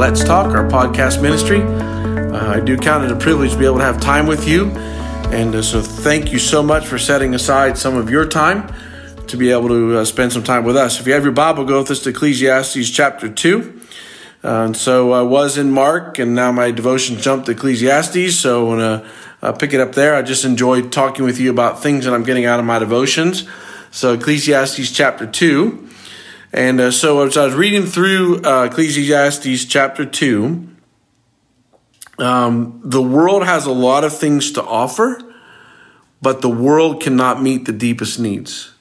Let's 0.00 0.24
Talk, 0.24 0.54
our 0.56 0.66
podcast 0.66 1.20
ministry. 1.20 1.60
Uh, 1.60 2.54
I 2.54 2.60
do 2.60 2.78
count 2.78 3.04
it 3.04 3.12
a 3.12 3.16
privilege 3.16 3.52
to 3.52 3.58
be 3.58 3.66
able 3.66 3.76
to 3.76 3.84
have 3.84 4.00
time 4.00 4.26
with 4.26 4.48
you. 4.48 4.70
And 5.28 5.54
uh, 5.54 5.60
so 5.60 5.82
thank 5.82 6.32
you 6.32 6.38
so 6.38 6.62
much 6.62 6.86
for 6.86 6.98
setting 6.98 7.34
aside 7.34 7.76
some 7.76 7.98
of 7.98 8.08
your 8.08 8.24
time 8.24 8.72
to 9.26 9.36
be 9.36 9.50
able 9.50 9.68
to 9.68 9.98
uh, 9.98 10.04
spend 10.06 10.32
some 10.32 10.42
time 10.42 10.64
with 10.64 10.74
us. 10.74 11.00
If 11.00 11.06
you 11.06 11.12
have 11.12 11.22
your 11.22 11.34
Bible, 11.34 11.66
go 11.66 11.80
with 11.80 11.90
us 11.90 12.02
to 12.04 12.08
Ecclesiastes 12.08 12.88
chapter 12.88 13.28
2. 13.28 13.78
Uh, 14.42 14.48
and 14.48 14.74
so 14.74 15.12
I 15.12 15.20
was 15.20 15.58
in 15.58 15.70
Mark, 15.70 16.18
and 16.18 16.34
now 16.34 16.50
my 16.50 16.70
devotion 16.70 17.18
jumped 17.18 17.44
to 17.46 17.52
Ecclesiastes. 17.52 18.40
So 18.40 18.72
I 18.72 18.76
to 18.78 19.06
uh, 19.42 19.52
pick 19.52 19.74
it 19.74 19.80
up 19.80 19.94
there. 19.94 20.14
I 20.14 20.22
just 20.22 20.46
enjoy 20.46 20.80
talking 20.80 21.26
with 21.26 21.38
you 21.38 21.50
about 21.50 21.82
things 21.82 22.06
that 22.06 22.14
I'm 22.14 22.24
getting 22.24 22.46
out 22.46 22.58
of 22.58 22.64
my 22.64 22.78
devotions. 22.78 23.46
So 23.90 24.14
Ecclesiastes 24.14 24.92
chapter 24.92 25.26
2. 25.26 25.89
And 26.52 26.80
uh, 26.80 26.90
so 26.90 27.24
as 27.24 27.36
I 27.36 27.46
was 27.46 27.54
reading 27.54 27.86
through 27.86 28.42
uh, 28.42 28.64
Ecclesiastes 28.64 29.64
chapter 29.66 30.04
2, 30.04 30.68
um, 32.18 32.80
the 32.84 33.02
world 33.02 33.44
has 33.44 33.66
a 33.66 33.72
lot 33.72 34.02
of 34.04 34.16
things 34.16 34.52
to 34.52 34.62
offer, 34.62 35.20
but 36.20 36.42
the 36.42 36.50
world 36.50 37.00
cannot 37.00 37.40
meet 37.40 37.66
the 37.66 37.72
deepest 37.72 38.18
needs. 38.18 38.72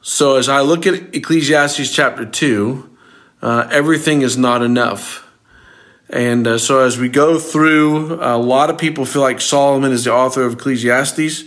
So 0.00 0.36
as 0.36 0.48
I 0.48 0.60
look 0.62 0.86
at 0.86 1.14
Ecclesiastes 1.14 1.94
chapter 1.94 2.24
2, 2.24 2.90
uh, 3.42 3.68
everything 3.70 4.22
is 4.22 4.36
not 4.38 4.62
enough. 4.62 5.30
And 6.08 6.46
uh, 6.46 6.58
so 6.58 6.80
as 6.80 6.98
we 6.98 7.08
go 7.08 7.38
through, 7.38 8.14
a 8.22 8.38
lot 8.38 8.70
of 8.70 8.78
people 8.78 9.04
feel 9.04 9.22
like 9.22 9.40
Solomon 9.40 9.92
is 9.92 10.04
the 10.04 10.12
author 10.12 10.44
of 10.44 10.54
Ecclesiastes. 10.54 11.44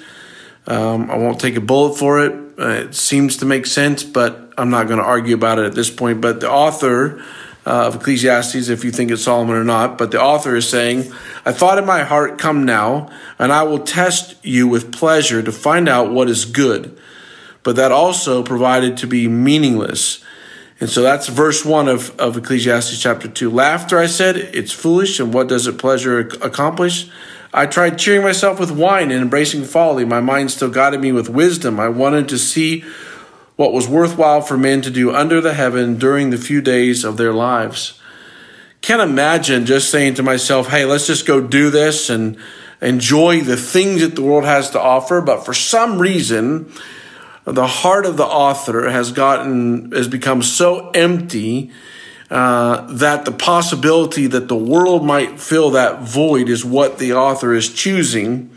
Um, 0.67 1.09
I 1.09 1.17
won't 1.17 1.39
take 1.39 1.55
a 1.55 1.61
bullet 1.61 1.97
for 1.97 2.23
it. 2.23 2.46
Uh, 2.59 2.69
it 2.69 2.95
seems 2.95 3.37
to 3.37 3.45
make 3.45 3.67
sense, 3.67 4.03
but 4.03 4.51
I'm 4.57 4.71
not 4.71 4.87
going 4.87 4.99
to 4.99 5.05
argue 5.05 5.35
about 5.35 5.59
it 5.59 5.65
at 5.65 5.75
this 5.75 5.91
point. 5.91 6.21
But 6.21 6.39
the 6.39 6.49
author 6.49 7.21
uh, 7.67 7.87
of 7.87 7.97
Ecclesiastes, 7.97 8.69
if 8.69 8.83
you 8.83 8.91
think 8.91 9.11
it's 9.11 9.23
Solomon 9.23 9.55
or 9.55 9.63
not, 9.63 9.97
but 9.97 10.09
the 10.09 10.21
author 10.21 10.55
is 10.55 10.67
saying, 10.67 11.11
I 11.45 11.51
thought 11.51 11.77
in 11.77 11.85
my 11.85 12.03
heart, 12.03 12.39
come 12.39 12.65
now, 12.65 13.11
and 13.37 13.51
I 13.51 13.63
will 13.63 13.79
test 13.79 14.43
you 14.43 14.67
with 14.67 14.91
pleasure 14.91 15.43
to 15.43 15.51
find 15.51 15.87
out 15.87 16.11
what 16.11 16.29
is 16.29 16.45
good, 16.45 16.97
but 17.61 17.75
that 17.75 17.91
also 17.91 18.41
provided 18.41 18.97
to 18.97 19.07
be 19.07 19.27
meaningless. 19.27 20.23
And 20.79 20.89
so 20.89 21.01
that's 21.01 21.27
verse 21.27 21.65
1 21.65 21.87
of, 21.87 22.17
of 22.19 22.37
Ecclesiastes 22.37 22.99
chapter 22.99 23.27
2. 23.27 23.51
Laughter, 23.51 23.99
I 23.99 24.07
said, 24.07 24.37
it's 24.37 24.71
foolish, 24.71 25.19
and 25.19 25.33
what 25.33 25.47
does 25.47 25.67
it 25.67 25.77
pleasure 25.77 26.19
accomplish? 26.19 27.09
I 27.53 27.65
tried 27.65 27.97
cheering 27.97 28.23
myself 28.23 28.59
with 28.59 28.71
wine 28.71 29.11
and 29.11 29.21
embracing 29.21 29.63
folly. 29.63 30.05
My 30.05 30.19
mind 30.19 30.51
still 30.51 30.69
guided 30.69 31.01
me 31.01 31.11
with 31.11 31.29
wisdom. 31.29 31.79
I 31.79 31.89
wanted 31.89 32.27
to 32.29 32.37
see 32.37 32.83
what 33.55 33.73
was 33.73 33.87
worthwhile 33.87 34.41
for 34.41 34.57
men 34.57 34.81
to 34.81 34.91
do 34.91 35.13
under 35.13 35.41
the 35.41 35.53
heaven 35.53 35.97
during 35.97 36.29
the 36.29 36.37
few 36.37 36.61
days 36.61 37.03
of 37.03 37.17
their 37.17 37.33
lives. 37.33 37.99
Can't 38.81 39.01
imagine 39.01 39.65
just 39.65 39.89
saying 39.89 40.13
to 40.15 40.23
myself, 40.23 40.67
hey, 40.67 40.85
let's 40.85 41.07
just 41.07 41.25
go 41.25 41.41
do 41.41 41.69
this 41.69 42.09
and 42.09 42.37
enjoy 42.81 43.41
the 43.41 43.57
things 43.57 44.01
that 44.01 44.15
the 44.15 44.21
world 44.21 44.45
has 44.45 44.69
to 44.71 44.79
offer. 44.79 45.21
But 45.21 45.43
for 45.43 45.53
some 45.53 45.99
reason, 45.99 46.71
the 47.45 47.65
heart 47.65 48.05
of 48.05 48.17
the 48.17 48.25
author 48.25 48.89
has 48.89 49.11
gotten, 49.11 49.91
has 49.91 50.07
become 50.07 50.43
so 50.43 50.91
empty 50.91 51.71
uh, 52.29 52.85
that 52.93 53.25
the 53.25 53.31
possibility 53.31 54.27
that 54.27 54.47
the 54.47 54.55
world 54.55 55.05
might 55.05 55.39
fill 55.39 55.71
that 55.71 56.01
void 56.01 56.49
is 56.49 56.65
what 56.65 56.97
the 56.97 57.13
author 57.13 57.53
is 57.53 57.73
choosing. 57.73 58.51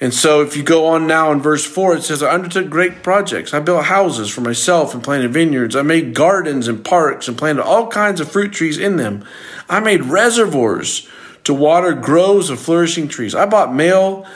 And 0.00 0.14
so 0.14 0.42
if 0.42 0.56
you 0.56 0.62
go 0.62 0.86
on 0.86 1.06
now 1.06 1.32
in 1.32 1.40
verse 1.40 1.64
4, 1.64 1.96
it 1.96 2.02
says, 2.02 2.22
I 2.22 2.30
undertook 2.30 2.68
great 2.68 3.02
projects. 3.02 3.54
I 3.54 3.60
built 3.60 3.84
houses 3.84 4.30
for 4.30 4.40
myself 4.40 4.94
and 4.94 5.02
planted 5.02 5.32
vineyards. 5.32 5.76
I 5.76 5.82
made 5.82 6.14
gardens 6.14 6.68
and 6.68 6.84
parks 6.84 7.28
and 7.28 7.38
planted 7.38 7.64
all 7.64 7.88
kinds 7.88 8.20
of 8.20 8.30
fruit 8.30 8.52
trees 8.52 8.78
in 8.78 8.96
them. 8.96 9.24
I 9.68 9.80
made 9.80 10.04
reservoirs 10.04 11.08
to 11.44 11.54
water 11.54 11.94
groves 11.94 12.50
of 12.50 12.60
flourishing 12.60 13.08
trees. 13.08 13.34
I 13.34 13.46
bought 13.46 13.74
male 13.74 14.26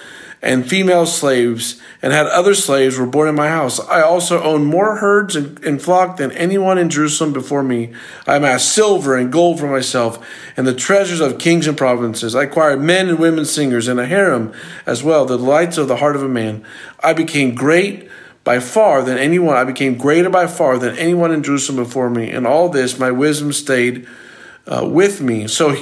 and 0.42 0.68
female 0.68 1.06
slaves, 1.06 1.80
and 2.02 2.12
had 2.12 2.26
other 2.26 2.54
slaves 2.54 2.98
were 2.98 3.06
born 3.06 3.28
in 3.28 3.34
my 3.36 3.48
house. 3.48 3.78
I 3.78 4.02
also 4.02 4.42
owned 4.42 4.66
more 4.66 4.96
herds 4.96 5.36
and, 5.36 5.62
and 5.64 5.80
flock 5.80 6.16
than 6.16 6.32
anyone 6.32 6.78
in 6.78 6.90
Jerusalem 6.90 7.32
before 7.32 7.62
me. 7.62 7.92
I 8.26 8.36
amassed 8.36 8.74
silver 8.74 9.16
and 9.16 9.30
gold 9.30 9.60
for 9.60 9.68
myself, 9.68 10.26
and 10.56 10.66
the 10.66 10.74
treasures 10.74 11.20
of 11.20 11.38
kings 11.38 11.68
and 11.68 11.78
provinces. 11.78 12.34
I 12.34 12.44
acquired 12.44 12.80
men 12.80 13.08
and 13.08 13.20
women 13.20 13.44
singers, 13.44 13.86
and 13.86 14.00
a 14.00 14.06
harem 14.06 14.52
as 14.84 15.04
well, 15.04 15.24
the 15.24 15.36
delights 15.36 15.78
of 15.78 15.86
the 15.86 15.98
heart 15.98 16.16
of 16.16 16.24
a 16.24 16.28
man. 16.28 16.64
I 17.00 17.12
became 17.12 17.54
great 17.54 18.10
by 18.42 18.58
far 18.58 19.02
than 19.02 19.18
anyone. 19.18 19.56
I 19.56 19.62
became 19.62 19.96
greater 19.96 20.28
by 20.28 20.48
far 20.48 20.76
than 20.76 20.96
anyone 20.98 21.30
in 21.30 21.44
Jerusalem 21.44 21.84
before 21.84 22.10
me. 22.10 22.30
And 22.30 22.46
all 22.48 22.68
this, 22.68 22.98
my 22.98 23.12
wisdom 23.12 23.52
stayed 23.52 24.08
uh, 24.66 24.84
with 24.84 25.20
me. 25.20 25.46
So 25.46 25.76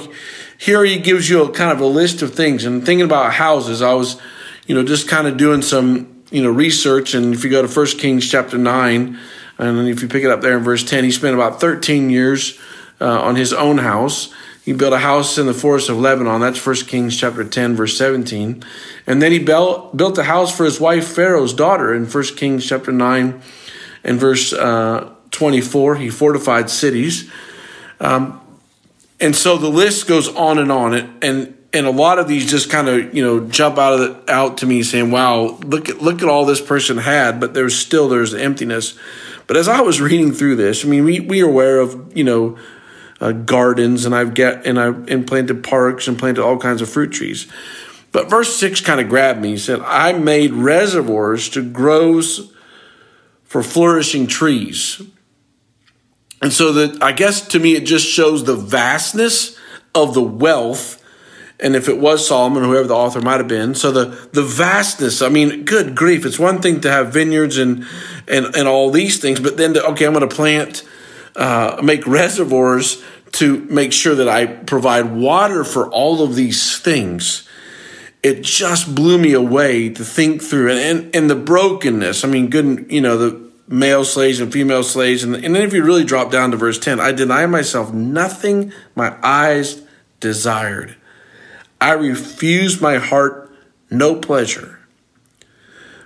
here 0.57 0.83
he 0.85 0.99
gives 0.99 1.29
you 1.29 1.43
a 1.43 1.51
kind 1.51 1.71
of 1.71 1.79
a 1.79 1.87
list 1.87 2.21
of 2.21 2.35
things. 2.35 2.63
And 2.63 2.85
thinking 2.85 3.05
about 3.05 3.33
houses, 3.33 3.81
I 3.81 3.95
was 3.95 4.21
you 4.65 4.75
know, 4.75 4.83
just 4.83 5.07
kind 5.07 5.27
of 5.27 5.37
doing 5.37 5.61
some, 5.61 6.23
you 6.31 6.43
know, 6.43 6.49
research. 6.49 7.13
And 7.13 7.33
if 7.33 7.43
you 7.43 7.49
go 7.49 7.61
to 7.61 7.67
First 7.67 7.99
Kings 7.99 8.29
chapter 8.29 8.57
9, 8.57 9.19
and 9.57 9.87
if 9.87 10.01
you 10.01 10.07
pick 10.07 10.23
it 10.23 10.31
up 10.31 10.41
there 10.41 10.57
in 10.57 10.63
verse 10.63 10.83
10, 10.83 11.03
he 11.03 11.11
spent 11.11 11.35
about 11.35 11.59
13 11.59 12.09
years 12.09 12.59
uh, 12.99 13.21
on 13.21 13.35
his 13.35 13.53
own 13.53 13.79
house. 13.79 14.33
He 14.63 14.73
built 14.73 14.93
a 14.93 14.99
house 14.99 15.37
in 15.37 15.47
the 15.47 15.53
forest 15.53 15.89
of 15.89 15.97
Lebanon. 15.97 16.39
That's 16.39 16.59
First 16.59 16.87
Kings 16.87 17.17
chapter 17.17 17.43
10, 17.43 17.75
verse 17.75 17.97
17. 17.97 18.63
And 19.07 19.21
then 19.21 19.31
he 19.31 19.39
built, 19.39 19.97
built 19.97 20.17
a 20.19 20.23
house 20.23 20.55
for 20.55 20.65
his 20.65 20.79
wife 20.79 21.07
Pharaoh's 21.07 21.53
daughter 21.53 21.93
in 21.93 22.05
First 22.05 22.37
Kings 22.37 22.67
chapter 22.67 22.91
9 22.91 23.41
and 24.03 24.19
verse 24.19 24.53
uh, 24.53 25.11
24. 25.31 25.95
He 25.95 26.09
fortified 26.09 26.69
cities. 26.69 27.29
Um, 27.99 28.39
and 29.19 29.35
so 29.35 29.57
the 29.57 29.69
list 29.69 30.07
goes 30.07 30.27
on 30.27 30.59
and 30.59 30.71
on. 30.71 30.93
And 31.21 31.57
and 31.73 31.85
a 31.85 31.91
lot 31.91 32.19
of 32.19 32.27
these 32.27 32.49
just 32.49 32.69
kind 32.69 32.87
of 32.87 33.13
you 33.13 33.23
know 33.23 33.47
jump 33.47 33.77
out 33.77 33.93
of 33.93 33.99
the, 33.99 34.31
out 34.31 34.57
to 34.57 34.65
me 34.65 34.83
saying 34.83 35.11
wow 35.11 35.57
look 35.63 35.89
at 35.89 36.01
look 36.01 36.21
at 36.21 36.27
all 36.27 36.45
this 36.45 36.61
person 36.61 36.97
had 36.97 37.39
but 37.39 37.53
there's 37.53 37.77
still 37.77 38.09
there's 38.09 38.33
emptiness. 38.33 38.97
But 39.47 39.57
as 39.57 39.67
i 39.67 39.81
was 39.81 39.99
reading 39.99 40.31
through 40.31 40.55
this 40.55 40.85
i 40.85 40.87
mean 40.87 41.03
we 41.03 41.19
we 41.19 41.41
are 41.41 41.47
aware 41.47 41.79
of 41.79 42.15
you 42.15 42.23
know 42.23 42.57
uh, 43.19 43.31
gardens 43.31 44.05
and 44.05 44.15
i've 44.15 44.33
get 44.33 44.65
and 44.65 44.79
i've 44.79 45.07
and 45.09 45.27
planted 45.27 45.63
parks 45.63 46.07
and 46.07 46.17
planted 46.17 46.43
all 46.43 46.57
kinds 46.57 46.81
of 46.81 46.89
fruit 46.89 47.11
trees. 47.11 47.47
But 48.13 48.29
verse 48.29 48.57
6 48.57 48.81
kind 48.81 48.99
of 48.99 49.07
grabbed 49.07 49.41
me. 49.41 49.51
He 49.51 49.57
said 49.57 49.79
i 49.81 50.13
made 50.13 50.53
reservoirs 50.53 51.49
to 51.49 51.63
grows 51.63 52.53
for 53.43 53.61
flourishing 53.63 54.27
trees. 54.27 55.01
And 56.41 56.51
so 56.51 56.71
that 56.73 57.03
i 57.03 57.11
guess 57.11 57.45
to 57.49 57.59
me 57.59 57.75
it 57.75 57.85
just 57.85 58.07
shows 58.07 58.45
the 58.45 58.55
vastness 58.55 59.57
of 59.93 60.13
the 60.13 60.23
wealth 60.23 61.00
and 61.61 61.75
if 61.75 61.87
it 61.87 61.99
was 61.99 62.27
Solomon, 62.27 62.63
whoever 62.63 62.87
the 62.87 62.95
author 62.95 63.21
might 63.21 63.37
have 63.37 63.47
been. 63.47 63.75
So 63.75 63.91
the 63.91 64.05
the 64.33 64.41
vastness. 64.41 65.21
I 65.21 65.29
mean, 65.29 65.63
good 65.63 65.95
grief! 65.95 66.25
It's 66.25 66.39
one 66.39 66.61
thing 66.61 66.81
to 66.81 66.91
have 66.91 67.13
vineyards 67.13 67.57
and 67.57 67.85
and 68.27 68.55
and 68.55 68.67
all 68.67 68.89
these 68.89 69.19
things, 69.19 69.39
but 69.39 69.57
then 69.57 69.75
to, 69.75 69.85
okay, 69.91 70.05
I'm 70.05 70.13
going 70.13 70.27
to 70.27 70.35
plant, 70.35 70.83
uh, 71.35 71.79
make 71.83 72.05
reservoirs 72.07 73.03
to 73.33 73.59
make 73.65 73.93
sure 73.93 74.15
that 74.15 74.27
I 74.27 74.47
provide 74.47 75.11
water 75.11 75.63
for 75.63 75.89
all 75.89 76.23
of 76.23 76.35
these 76.35 76.79
things. 76.79 77.47
It 78.23 78.41
just 78.43 78.93
blew 78.93 79.17
me 79.17 79.33
away 79.33 79.89
to 79.89 80.03
think 80.03 80.41
through, 80.41 80.71
and 80.71 80.79
and, 80.79 81.15
and 81.15 81.29
the 81.29 81.35
brokenness. 81.35 82.23
I 82.23 82.27
mean, 82.27 82.49
good, 82.49 82.87
you 82.89 83.01
know 83.01 83.17
the 83.17 83.51
male 83.67 84.03
slaves 84.03 84.39
and 84.39 84.51
female 84.51 84.83
slaves, 84.83 85.23
and, 85.23 85.35
and 85.35 85.55
then 85.55 85.61
if 85.61 85.73
you 85.73 85.83
really 85.83 86.03
drop 86.03 86.31
down 86.31 86.51
to 86.51 86.57
verse 86.57 86.79
ten, 86.79 86.99
I 86.99 87.11
deny 87.11 87.45
myself 87.45 87.93
nothing 87.93 88.73
my 88.95 89.15
eyes 89.23 89.83
desired 90.19 90.97
I 91.81 91.93
refused 91.93 92.79
my 92.79 92.97
heart 92.97 93.51
no 93.89 94.15
pleasure. 94.15 94.79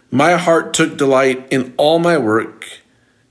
My 0.09 0.38
heart 0.38 0.73
took 0.73 0.97
delight 0.97 1.47
in 1.51 1.73
all 1.75 2.00
my 2.00 2.17
work, 2.17 2.65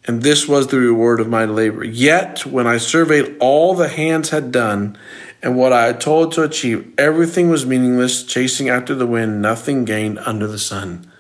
and 0.05 0.23
this 0.23 0.47
was 0.47 0.67
the 0.67 0.77
reward 0.77 1.21
of 1.21 1.29
my 1.29 1.47
labor. 1.47 1.83
Yet, 1.83 2.45
when 2.45 2.67
I 2.67 2.77
surveyed 2.77 3.37
all 3.41 3.75
the 3.75 3.89
hands 3.89 4.29
had 4.29 4.53
done 4.53 4.99
and 5.43 5.57
what 5.57 5.73
I 5.73 5.87
had 5.87 6.01
told 6.03 6.33
to 6.33 6.43
achieve, 6.43 6.93
everything 6.99 7.49
was 7.49 7.65
meaningless, 7.65 8.23
chasing 8.23 8.69
after 8.69 8.95
the 8.95 9.07
wind, 9.07 9.41
nothing 9.41 9.87
gained 9.87 10.19
under 10.19 10.47
the 10.47 10.59
sun. 10.59 11.11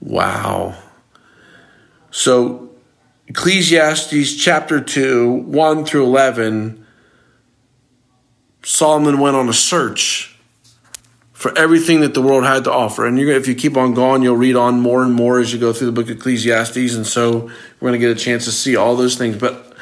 Wow. 0.00 0.78
So, 2.10 2.70
Ecclesiastes 3.26 4.34
chapter 4.36 4.80
2, 4.80 5.30
1 5.30 5.84
through 5.84 6.04
11 6.04 6.85
Solomon 8.66 9.20
went 9.20 9.36
on 9.36 9.48
a 9.48 9.52
search 9.52 10.36
for 11.32 11.56
everything 11.56 12.00
that 12.00 12.14
the 12.14 12.20
world 12.20 12.42
had 12.42 12.64
to 12.64 12.72
offer. 12.72 13.06
And 13.06 13.16
if 13.16 13.46
you 13.46 13.54
keep 13.54 13.76
on 13.76 13.94
going, 13.94 14.24
you'll 14.24 14.36
read 14.36 14.56
on 14.56 14.80
more 14.80 15.04
and 15.04 15.14
more 15.14 15.38
as 15.38 15.52
you 15.52 15.60
go 15.60 15.72
through 15.72 15.86
the 15.86 15.92
book 15.92 16.10
of 16.10 16.16
Ecclesiastes. 16.16 16.96
And 16.96 17.06
so 17.06 17.48
we're 17.78 17.90
going 17.90 17.92
to 17.92 17.98
get 17.98 18.10
a 18.10 18.20
chance 18.20 18.44
to 18.46 18.50
see 18.50 18.74
all 18.74 18.96
those 18.96 19.16
things. 19.16 19.36
But 19.36 19.72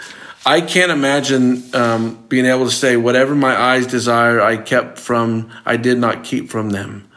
I 0.45 0.61
can't 0.61 0.93
imagine 0.93 1.75
um, 1.75 2.27
being 2.29 2.45
able 2.45 2.67
to 2.67 2.71
say, 2.71 2.99
whatever 2.99 3.35
my 3.35 3.59
eyes 3.59 3.87
desire, 3.87 4.43
I 4.43 4.59
kept 4.59 4.99
from, 4.99 5.51
I 5.65 5.79
did 5.79 5.97
not 5.97 6.23
keep 6.23 6.51
from 6.51 6.69
them. 6.69 7.09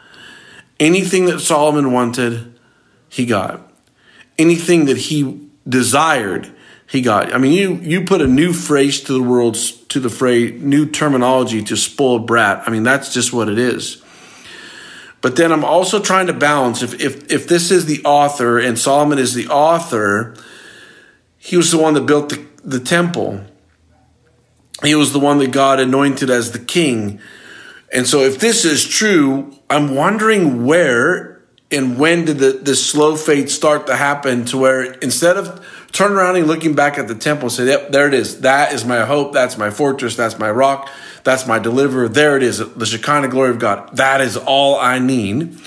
Anything 0.80 1.26
that 1.26 1.40
Solomon 1.40 1.92
wanted, 1.92 2.58
he 3.10 3.26
got. 3.26 3.70
Anything 4.38 4.86
that 4.86 4.96
he 4.96 5.50
desired, 5.68 6.50
he 6.86 7.02
got. 7.02 7.34
I 7.34 7.36
mean, 7.36 7.52
you 7.52 7.74
you 7.74 8.06
put 8.06 8.22
a 8.22 8.26
new 8.26 8.54
phrase 8.54 9.02
to 9.02 9.12
the 9.12 9.22
world 9.22 9.58
to 9.88 10.00
the 10.00 10.10
phrase 10.10 10.60
new 10.62 10.86
terminology 10.86 11.62
to 11.64 11.76
spoiled 11.76 12.26
brat. 12.26 12.62
I 12.66 12.70
mean, 12.70 12.82
that's 12.82 13.12
just 13.12 13.32
what 13.32 13.48
it 13.48 13.58
is. 13.58 14.02
But 15.20 15.36
then 15.36 15.50
I'm 15.50 15.64
also 15.64 16.00
trying 16.00 16.28
to 16.28 16.32
balance 16.32 16.82
if 16.82 17.00
if 17.00 17.30
if 17.32 17.48
this 17.48 17.70
is 17.70 17.86
the 17.86 18.04
author 18.04 18.58
and 18.58 18.78
Solomon 18.78 19.18
is 19.18 19.34
the 19.34 19.48
author, 19.48 20.36
he 21.38 21.56
was 21.56 21.70
the 21.70 21.78
one 21.78 21.94
that 21.94 22.06
built 22.06 22.28
the, 22.28 22.44
the 22.62 22.80
temple. 22.80 23.44
He 24.84 24.94
was 24.94 25.12
the 25.12 25.18
one 25.18 25.38
that 25.38 25.50
God 25.50 25.80
anointed 25.80 26.30
as 26.30 26.52
the 26.52 26.60
king. 26.60 27.20
And 27.92 28.06
so 28.06 28.20
if 28.20 28.38
this 28.38 28.64
is 28.64 28.86
true, 28.86 29.56
I'm 29.68 29.94
wondering 29.94 30.66
where 30.66 31.42
and 31.70 31.98
when 31.98 32.24
did 32.24 32.38
the, 32.38 32.52
the 32.52 32.74
slow 32.74 33.16
fade 33.16 33.50
start 33.50 33.86
to 33.88 33.96
happen 33.96 34.44
to 34.46 34.58
where 34.58 34.92
instead 34.94 35.36
of 35.36 35.66
turning 35.92 36.16
around 36.16 36.36
and 36.36 36.46
looking 36.46 36.74
back 36.74 36.98
at 36.98 37.08
the 37.08 37.14
temple 37.14 37.46
and 37.46 37.52
say, 37.52 37.66
yep, 37.66 37.90
there 37.90 38.06
it 38.06 38.14
is. 38.14 38.40
That 38.40 38.72
is 38.72 38.84
my 38.84 39.04
hope. 39.04 39.32
That's 39.32 39.58
my 39.58 39.70
fortress. 39.70 40.16
That's 40.16 40.38
my 40.38 40.50
rock. 40.50 40.90
That's 41.24 41.46
my 41.46 41.58
deliverer. 41.58 42.08
There 42.08 42.36
it 42.36 42.42
is. 42.42 42.58
The 42.58 42.86
Shekinah 42.86 43.28
glory 43.28 43.50
of 43.50 43.58
God. 43.58 43.96
That 43.96 44.20
is 44.20 44.36
all 44.36 44.76
I 44.76 44.98
need. 44.98 45.58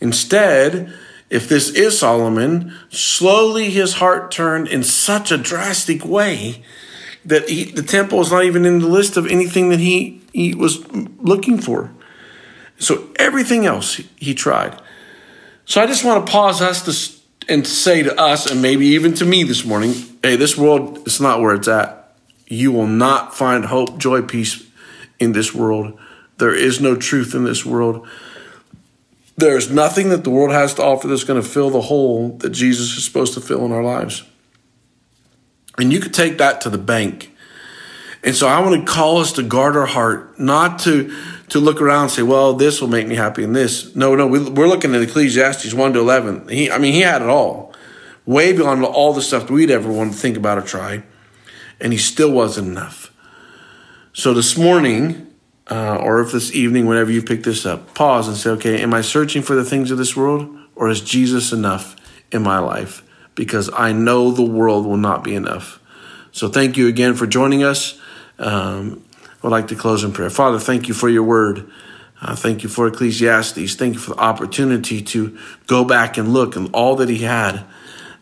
Instead, 0.00 0.92
if 1.30 1.48
this 1.48 1.70
is 1.70 1.98
Solomon, 1.98 2.72
slowly 2.90 3.70
his 3.70 3.94
heart 3.94 4.30
turned 4.30 4.68
in 4.68 4.82
such 4.82 5.32
a 5.32 5.38
drastic 5.38 6.04
way 6.04 6.62
that 7.24 7.48
he, 7.48 7.64
the 7.64 7.82
temple 7.82 8.20
is 8.20 8.30
not 8.30 8.44
even 8.44 8.64
in 8.64 8.78
the 8.78 8.86
list 8.86 9.16
of 9.16 9.26
anything 9.26 9.70
that 9.70 9.80
he, 9.80 10.20
he 10.32 10.54
was 10.54 10.86
looking 10.92 11.58
for. 11.58 11.92
So 12.78 13.08
everything 13.16 13.66
else 13.66 13.96
he, 13.96 14.08
he 14.16 14.34
tried. 14.34 14.80
So 15.64 15.82
I 15.82 15.86
just 15.86 16.04
want 16.04 16.24
to 16.24 16.30
pause 16.30 16.62
us 16.62 16.84
to 16.84 17.15
and 17.48 17.66
say 17.66 18.02
to 18.02 18.18
us, 18.20 18.50
and 18.50 18.60
maybe 18.60 18.86
even 18.86 19.14
to 19.14 19.24
me 19.24 19.42
this 19.44 19.64
morning, 19.64 19.94
hey, 20.22 20.36
this 20.36 20.56
world 20.56 21.06
is 21.06 21.20
not 21.20 21.40
where 21.40 21.54
it's 21.54 21.68
at. 21.68 22.14
You 22.46 22.72
will 22.72 22.86
not 22.86 23.36
find 23.36 23.64
hope, 23.64 23.98
joy, 23.98 24.22
peace 24.22 24.66
in 25.18 25.32
this 25.32 25.54
world. 25.54 25.98
There 26.38 26.54
is 26.54 26.80
no 26.80 26.96
truth 26.96 27.34
in 27.34 27.44
this 27.44 27.64
world. 27.64 28.06
There's 29.36 29.70
nothing 29.70 30.08
that 30.10 30.24
the 30.24 30.30
world 30.30 30.52
has 30.52 30.74
to 30.74 30.82
offer 30.82 31.08
that's 31.08 31.24
going 31.24 31.40
to 31.40 31.46
fill 31.46 31.70
the 31.70 31.82
hole 31.82 32.36
that 32.38 32.50
Jesus 32.50 32.96
is 32.96 33.04
supposed 33.04 33.34
to 33.34 33.40
fill 33.40 33.64
in 33.64 33.72
our 33.72 33.82
lives. 33.82 34.22
And 35.78 35.92
you 35.92 36.00
could 36.00 36.14
take 36.14 36.38
that 36.38 36.60
to 36.62 36.70
the 36.70 36.78
bank. 36.78 37.32
And 38.22 38.34
so 38.34 38.48
I 38.48 38.60
want 38.60 38.86
to 38.86 38.92
call 38.92 39.18
us 39.18 39.32
to 39.32 39.42
guard 39.42 39.76
our 39.76 39.86
heart, 39.86 40.38
not 40.38 40.80
to 40.80 41.14
to 41.48 41.60
look 41.60 41.80
around 41.80 42.04
and 42.04 42.10
say, 42.10 42.22
well, 42.22 42.54
this 42.54 42.80
will 42.80 42.88
make 42.88 43.06
me 43.06 43.14
happy 43.14 43.44
in 43.44 43.52
this. 43.52 43.94
No, 43.94 44.14
no, 44.14 44.26
we, 44.26 44.38
are 44.38 44.68
looking 44.68 44.94
at 44.94 45.02
Ecclesiastes 45.02 45.72
1 45.72 45.92
to 45.92 46.00
11. 46.00 46.48
He, 46.48 46.70
I 46.70 46.78
mean, 46.78 46.92
he 46.92 47.00
had 47.00 47.22
it 47.22 47.28
all, 47.28 47.72
way 48.24 48.52
beyond 48.52 48.84
all 48.84 49.12
the 49.12 49.22
stuff 49.22 49.48
we'd 49.48 49.70
ever 49.70 49.90
want 49.90 50.12
to 50.12 50.18
think 50.18 50.36
about 50.36 50.58
or 50.58 50.62
try. 50.62 51.02
And 51.80 51.92
he 51.92 51.98
still 51.98 52.32
wasn't 52.32 52.68
enough. 52.68 53.12
So 54.12 54.32
this 54.34 54.56
morning, 54.56 55.26
uh, 55.70 55.96
or 55.96 56.20
if 56.20 56.32
this 56.32 56.52
evening, 56.52 56.86
whenever 56.86 57.10
you 57.10 57.22
pick 57.22 57.42
this 57.42 57.66
up, 57.66 57.94
pause 57.94 58.28
and 58.28 58.36
say, 58.36 58.50
okay, 58.50 58.82
am 58.82 58.94
I 58.94 59.02
searching 59.02 59.42
for 59.42 59.54
the 59.54 59.64
things 59.64 59.90
of 59.90 59.98
this 59.98 60.16
world, 60.16 60.48
or 60.74 60.88
is 60.88 61.00
Jesus 61.00 61.52
enough 61.52 61.96
in 62.32 62.42
my 62.42 62.58
life? 62.58 63.02
Because 63.34 63.70
I 63.74 63.92
know 63.92 64.30
the 64.30 64.42
world 64.42 64.86
will 64.86 64.96
not 64.96 65.22
be 65.22 65.34
enough. 65.34 65.80
So 66.32 66.48
thank 66.48 66.76
you 66.76 66.88
again 66.88 67.14
for 67.14 67.26
joining 67.26 67.62
us. 67.62 68.00
Um, 68.38 69.04
would 69.42 69.50
like 69.50 69.68
to 69.68 69.76
close 69.76 70.04
in 70.04 70.12
prayer. 70.12 70.30
Father, 70.30 70.58
thank 70.58 70.88
you 70.88 70.94
for 70.94 71.08
your 71.08 71.22
word. 71.22 71.70
Uh, 72.20 72.34
thank 72.34 72.62
you 72.62 72.68
for 72.68 72.86
Ecclesiastes. 72.86 73.74
Thank 73.74 73.94
you 73.94 74.00
for 74.00 74.14
the 74.14 74.20
opportunity 74.20 75.02
to 75.02 75.38
go 75.66 75.84
back 75.84 76.16
and 76.16 76.32
look 76.32 76.56
and 76.56 76.70
all 76.72 76.96
that 76.96 77.08
he 77.08 77.18
had. 77.18 77.64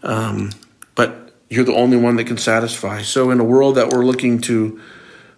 Um, 0.02 0.50
but 0.94 1.32
you're 1.48 1.64
the 1.64 1.74
only 1.74 1.96
one 1.96 2.16
that 2.16 2.24
can 2.24 2.38
satisfy. 2.38 3.02
So, 3.02 3.30
in 3.30 3.38
a 3.38 3.44
world 3.44 3.76
that 3.76 3.90
we're 3.90 4.04
looking 4.04 4.40
to 4.42 4.80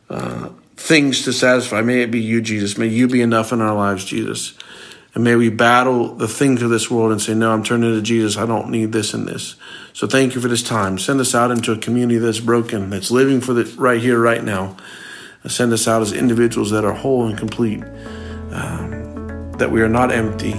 uh, 0.09 0.49
things 0.77 1.23
to 1.25 1.33
satisfy, 1.33 1.83
may 1.83 2.03
it 2.03 2.11
be 2.11 2.21
you, 2.21 2.41
Jesus. 2.41 2.79
May 2.79 2.87
you 2.87 3.09
be 3.09 3.21
enough 3.21 3.53
in 3.53 3.61
our 3.61 3.75
lives, 3.75 4.05
Jesus. 4.05 4.55
And 5.15 5.25
may 5.25 5.35
we 5.35 5.49
battle 5.49 6.15
the 6.15 6.29
things 6.29 6.61
of 6.63 6.71
this 6.71 6.91
world 6.91 7.13
and 7.13 7.21
say, 7.21 7.35
No, 7.35 7.53
I'm 7.53 7.63
turning 7.63 7.95
to 7.95 8.03
Jesus. 8.03 8.39
I 8.39 8.47
don't 8.47 8.71
need 8.71 8.93
this 8.93 9.13
and 9.13 9.29
this. 9.29 9.57
So, 9.93 10.07
thank 10.07 10.35
you 10.35 10.41
for 10.41 10.49
this 10.49 10.63
time. 10.63 10.99
Send 10.99 11.21
us 11.21 11.35
out 11.35 11.51
into 11.51 11.73
a 11.73 11.79
community 11.79 12.19
that's 12.19 12.41
broken, 12.41 12.89
that's 12.89 13.11
living 13.11 13.43
for 13.43 13.53
the 13.53 13.65
right 13.77 14.01
here, 14.01 14.19
right 14.19 14.43
now 14.43 14.77
send 15.49 15.73
us 15.73 15.87
out 15.89 16.03
as 16.03 16.13
individuals 16.13 16.71
that 16.71 16.85
are 16.85 16.93
whole 16.93 17.27
and 17.27 17.39
complete, 17.39 17.83
um, 18.53 19.53
that 19.59 19.71
we 19.71 19.81
are 19.81 19.89
not 19.89 20.13
empty, 20.13 20.55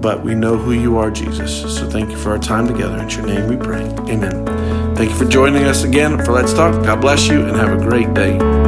but 0.00 0.24
we 0.24 0.34
know 0.34 0.56
who 0.56 0.72
you 0.72 0.96
are, 0.98 1.10
Jesus. 1.10 1.76
So 1.76 1.88
thank 1.88 2.10
you 2.10 2.16
for 2.16 2.30
our 2.30 2.38
time 2.38 2.66
together. 2.66 2.98
In 2.98 3.08
your 3.10 3.26
name 3.26 3.48
we 3.48 3.56
pray. 3.56 3.82
Amen. 4.12 4.94
Thank 4.96 5.10
you 5.10 5.16
for 5.16 5.26
joining 5.26 5.64
us 5.64 5.84
again 5.84 6.22
for 6.24 6.32
Let's 6.32 6.52
Talk. 6.52 6.84
God 6.84 7.00
bless 7.00 7.28
you 7.28 7.46
and 7.46 7.56
have 7.56 7.80
a 7.80 7.82
great 7.82 8.12
day. 8.14 8.59